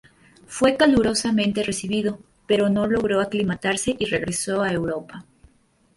Fue 0.47 0.77
calurosamente 0.77 1.61
recibido, 1.61 2.17
pero 2.47 2.69
no 2.69 2.87
logró 2.87 3.21
aclimatarse 3.21 3.95
y 3.99 4.05
regresó 4.07 4.63
a 4.63 4.71
Europa. 4.71 5.25